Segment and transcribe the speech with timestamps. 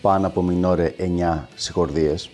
[0.00, 2.30] πάνω από μινόρε 9 συγχορδίες.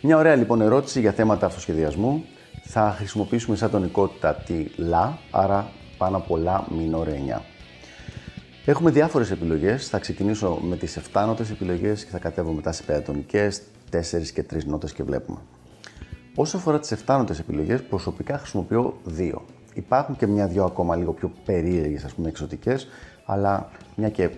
[0.00, 2.24] Μια ωραία λοιπόν ερώτηση για θέματα αυτοσχεδιασμού.
[2.64, 7.40] Θα χρησιμοποιήσουμε σαν τονικότητα τη λα, άρα πάνω από λα μινόρε 9.
[8.64, 9.88] Έχουμε διάφορες επιλογές.
[9.88, 14.42] Θα ξεκινήσω με τις 7 νότες επιλογές και θα κατέβω μετά σε πεντατονικές, 4 και
[14.42, 15.38] 3 νότες και βλέπουμε.
[16.34, 19.42] Όσο αφορά τις 7 νότες επιλογές, προσωπικά χρησιμοποιώ 2.
[19.74, 22.88] Υπάρχουν και μια-δυο ακόμα λίγο πιο περίεργες, ας πούμε, εξωτικές,
[23.24, 24.30] αλλά μια και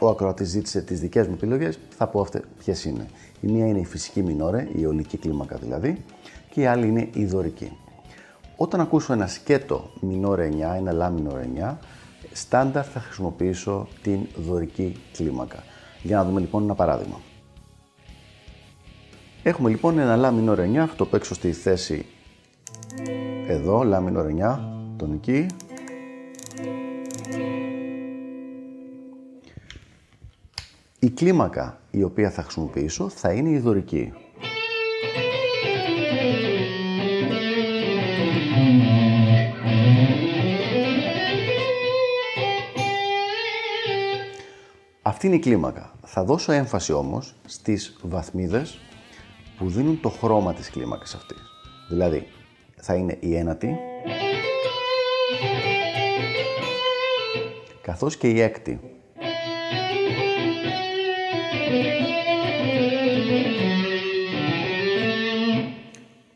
[0.00, 3.06] ο ακροατής ζήτησε τις δικές μου επιλογές, θα πω αυτές ποιες είναι.
[3.40, 6.04] Η μία είναι η φυσική μινόρε, η ολική κλίμακα δηλαδή,
[6.50, 7.72] και η άλλη είναι η δωρική.
[8.56, 11.76] Όταν ακούσω ένα σκέτο μινόρε 9, ένα λα μινόρε 9,
[12.32, 15.62] στάνταρ θα χρησιμοποιήσω την δωρική κλίμακα.
[16.02, 17.20] Για να δούμε λοιπόν ένα παράδειγμα.
[19.42, 22.06] Έχουμε λοιπόν ένα λα μινόρε 9, αυτό παίξω στη θέση
[23.46, 24.58] εδώ, λα μινόρε 9,
[24.96, 25.46] τονική,
[31.10, 34.12] Η κλίμακα η οποία θα χρησιμοποιήσω θα είναι η δωρική.
[45.02, 45.92] Αυτή είναι η κλίμακα.
[46.04, 48.78] Θα δώσω έμφαση όμως στις βαθμίδες
[49.58, 51.42] που δίνουν το χρώμα της κλίμακας αυτής.
[51.88, 52.26] Δηλαδή,
[52.76, 53.76] θα είναι η ένατη,
[57.82, 58.99] καθώς και η έκτη.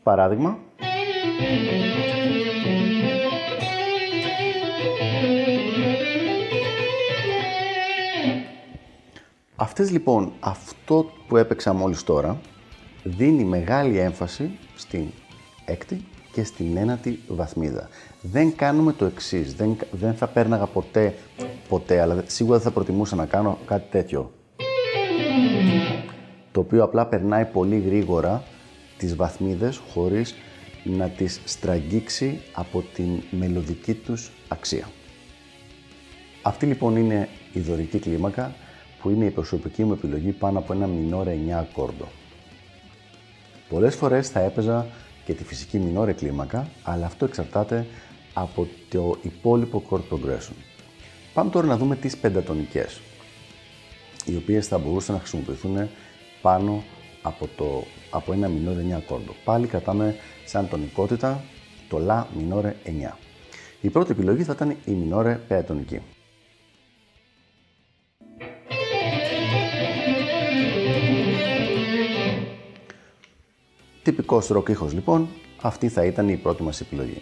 [0.05, 0.57] Παράδειγμα.
[9.55, 12.37] Αυτές λοιπόν, αυτό που έπαιξα μόλις τώρα,
[13.03, 15.05] δίνει μεγάλη έμφαση στην
[15.65, 17.89] έκτη και στην ένατη βαθμίδα.
[18.21, 19.55] Δεν κάνουμε το εξής.
[19.55, 21.15] Δεν, δεν θα πέρναγα ποτέ,
[21.69, 24.31] ποτέ, αλλά σίγουρα δεν θα προτιμούσα να κάνω κάτι τέτοιο.
[26.51, 28.43] Το οποίο απλά περνάει πολύ γρήγορα
[28.97, 30.35] τις βαθμίδες χωρίς
[30.83, 34.89] να τις στραγγίξει από την μελωδική τους αξία.
[36.41, 38.55] Αυτή λοιπόν είναι η δωρική κλίμακα
[39.01, 42.07] που είναι η προσωπική μου επιλογή πάνω από ένα μινόρε 9 ακόρντο.
[43.69, 44.87] Πολλές φορές θα έπαιζα
[45.25, 47.85] και τη φυσική μινόρε κλίμακα, αλλά αυτό εξαρτάται
[48.33, 50.55] από το υπόλοιπο chord progression.
[51.33, 53.01] Πάμε τώρα να δούμε τις πεντατονικές,
[54.25, 55.89] οι οποίες θα μπορούσαν να χρησιμοποιηθούν
[56.41, 56.83] πάνω
[57.25, 59.35] από, το, από ένα μινόρε 9 ακόρντο.
[59.43, 60.15] Πάλι κρατάμε
[60.45, 61.43] σαν τονικότητα
[61.89, 62.89] το λα μινόρε 9.
[63.81, 66.01] Η πρώτη επιλογή θα ήταν η μινόρε πεατονική.
[74.03, 75.27] Τυπικός ροκ ήχος λοιπόν,
[75.61, 77.21] αυτή θα ήταν η πρώτη μας επιλογή.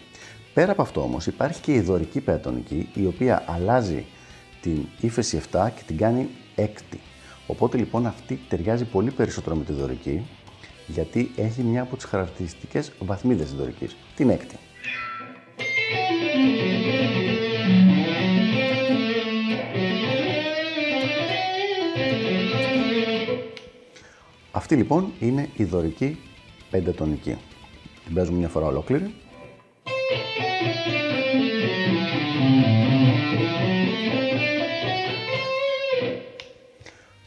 [0.54, 4.04] Πέρα από αυτό όμως υπάρχει και η δωρική πεατονική η οποία αλλάζει
[4.60, 7.00] την ύφεση 7 και την κάνει έκτη.
[7.46, 10.26] Οπότε λοιπόν αυτή ταιριάζει πολύ περισσότερο με τη δωρική,
[10.86, 14.56] γιατί έχει μια από τις χαρακτηριστικές βαθμίδες της δωρικής, την έκτη.
[24.50, 26.18] Αυτή λοιπόν είναι η δωρική
[26.70, 27.36] πεντατονική.
[28.04, 29.14] Την παίζουμε μια φορά ολόκληρη.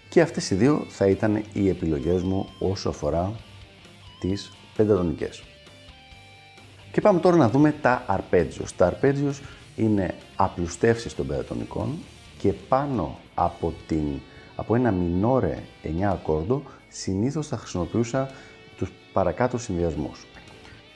[0.09, 3.33] Και αυτές οι δύο θα ήταν οι επιλογές μου όσο αφορά
[4.19, 5.43] τις πεντατονικές.
[6.91, 8.75] Και πάμε τώρα να δούμε τα αρπέτζιος.
[8.75, 9.41] Τα αρπέτζιος
[9.75, 11.97] είναι απλουστεύσεις των πεντατονικών
[12.37, 14.19] και πάνω από, την,
[14.55, 18.29] από ένα μινόρε 9 ακόρδο συνήθως θα χρησιμοποιούσα
[18.77, 20.25] τους παρακάτω συνδυασμούς.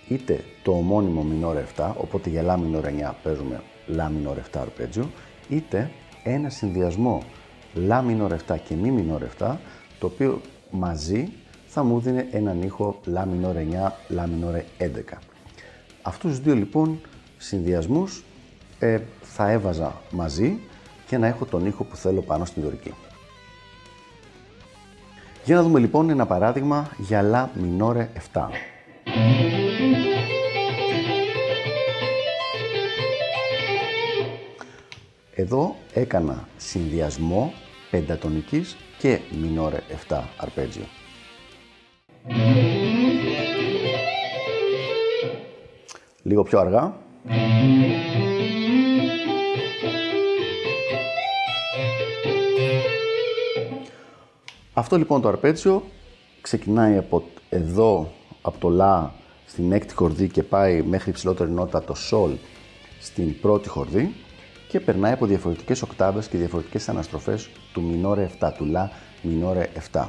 [0.08, 5.10] Είτε το ομώνυμο μινόρε 7, οπότε για λα μινόρε 9 παίζουμε λα μινόρε 7 αρπέτζιο,
[5.50, 5.92] είτε
[6.24, 7.24] ένα συνδυασμό
[7.74, 9.56] λα μινόρ 7 και μη μινόρ 7,
[10.00, 10.42] το οποίο
[10.72, 11.30] μαζί
[11.68, 13.56] θα μου δίνει έναν ήχο λα μινόρ
[13.88, 14.88] 9, λα μινόρ 11.
[16.02, 17.00] Αυτούς τους δύο λοιπόν
[17.38, 18.24] συνδυασμούς
[18.80, 20.60] ε, θα έβαζα μαζί
[21.08, 22.94] και να έχω τον ήχο που θέλω πάνω στην δωρική.
[25.46, 28.48] Για να δούμε λοιπόν ένα παράδειγμα για λα μινόρε 7.
[35.36, 37.54] Εδώ έκανα συνδυασμό
[37.92, 39.80] πεντατονικής και μινόρε
[40.10, 40.84] 7 αρπέτζιο.
[46.24, 46.96] Λίγο πιο αργά.
[54.74, 55.84] Αυτό λοιπόν το αρπέτσιο
[56.42, 58.12] ξεκινάει από εδώ,
[58.42, 59.14] από το λα
[59.46, 62.32] στην έκτη χορδή και πάει μέχρι υψηλότερη νότα το σολ
[63.00, 64.14] στην πρώτη χορδή
[64.72, 68.92] και περνάει από διαφορετικές οκτάβες και διαφορετικές αναστροφές του μινόρε 7, του λα
[69.22, 70.08] μινόρε 7.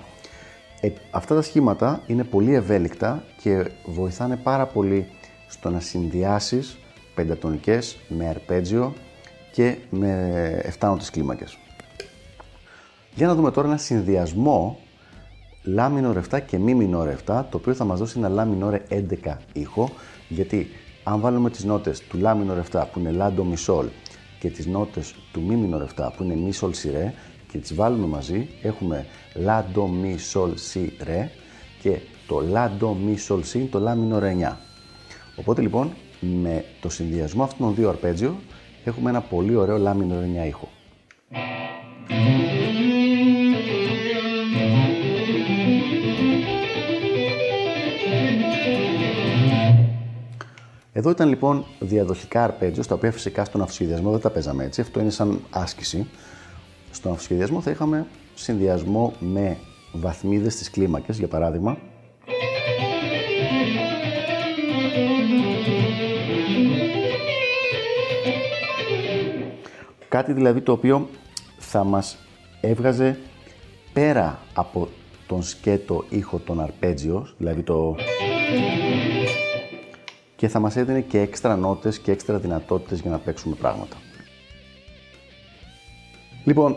[0.81, 5.07] Ε, αυτά τα σχήματα είναι πολύ ευέλικτα και βοηθάνε πάρα πολύ
[5.49, 6.79] στο να συνδυάσεις
[7.15, 8.95] πεντατονικές με αρπέτζιο
[9.53, 11.59] και με 7 νότες κλίμακες.
[13.15, 14.79] Για να δούμε τώρα ένα συνδυασμό
[15.63, 18.83] λα μινόρε 7 και μη μινόρε 7, το οποίο θα μας δώσει ένα λα μινόρε
[18.89, 19.91] 11 ήχο,
[20.29, 20.69] γιατί
[21.05, 23.87] αν βάλουμε τις νότες του λα μινόρε 7 που είναι λα ντο μι σολ
[24.43, 27.15] και τις νότες του μη μινόρε 7 που είναι μη σολ σι ρε
[27.51, 31.31] και τις βάλουμε μαζί, έχουμε λα ντο μι σολ σι ρε
[31.81, 34.57] και το λα ντο μι σολ σι είναι το λα μινόρε 9.
[35.37, 38.37] Οπότε λοιπόν με το συνδυασμό αυτών των δύο αρπέτζιο
[38.85, 40.69] έχουμε ένα πολύ ωραίο λα μινόρε 9 ήχο.
[50.95, 54.81] Εδώ ήταν λοιπόν διαδοχικά αρπέτζιο, τα οποία φυσικά στον αυσχεδιασμό δεν τα παίζαμε έτσι.
[54.81, 56.07] Αυτό είναι σαν άσκηση.
[56.91, 59.57] Στον αυσχεδιασμό θα είχαμε συνδυασμό με
[59.93, 61.79] βαθμίδες στις κλίμακες, για παράδειγμα.
[70.09, 71.09] Κάτι δηλαδή το οποίο
[71.59, 72.17] θα μας
[72.61, 73.19] έβγαζε
[73.93, 74.89] πέρα από
[75.27, 77.97] τον σκέτο ήχο των αρπέτζιο, δηλαδή το
[80.43, 83.97] και θα μας έδινε και έξτρα νότες και έξτρα δυνατότητες για να παίξουμε πράγματα.
[86.45, 86.77] Λοιπόν,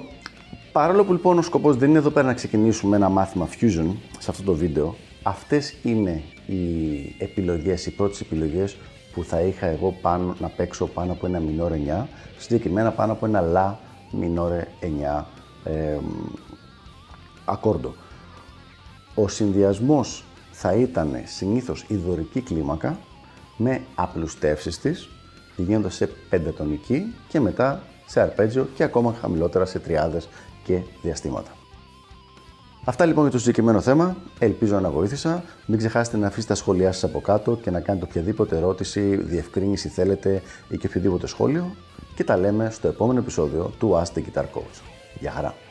[0.71, 4.31] παρόλο που λοιπόν ο σκοπός δεν είναι εδώ πέρα να ξεκινήσουμε ένα μάθημα Fusion σε
[4.31, 6.56] αυτό το βίντεο, αυτές είναι οι
[7.17, 8.77] επιλογές, οι πρώτες επιλογές
[9.13, 12.06] που θα είχα εγώ πάνω, να παίξω πάνω από ένα μινόρε 9,
[12.38, 13.79] συγκεκριμένα πάνω από ένα λα
[14.11, 14.68] μινόρε
[15.18, 15.23] 9
[15.63, 15.97] ε,
[17.45, 17.94] ακόρντο.
[19.15, 23.00] Ο συνδυασμός θα ήταν συνήθως η δωρική κλίμακα
[23.57, 25.10] με απλουστεύσεις της,
[25.56, 30.30] πηγαίνοντας σε πεντατονική και μετά σε αρπέτζιο και ακόμα χαμηλότερα σε τριάδες
[30.63, 31.52] και διαστήματα.
[32.88, 34.16] Αυτά λοιπόν για το συγκεκριμένο θέμα.
[34.40, 35.44] Ελπίζω να βοήθησα.
[35.66, 39.90] Μην ξεχάσετε να αφήσετε τα σχόλιά σας από κάτω και να κάνετε οποιαδήποτε ερώτηση, διευκρίνηση
[39.90, 41.75] θέλετε ή και οποιοδήποτε σχόλιο.
[42.16, 44.81] Και τα λέμε στο επόμενο επεισόδιο του Ask the Guitar Coach.
[45.19, 45.64] Γεια χαρά!